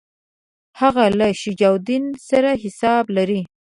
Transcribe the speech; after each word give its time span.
هغه 0.79 1.03
له 1.19 1.27
شجاع 1.41 1.73
الدوله 1.77 2.09
سره 2.29 2.51
حساب 2.63 3.05
لري. 3.17 3.41